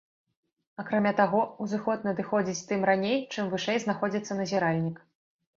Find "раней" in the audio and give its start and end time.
2.91-3.21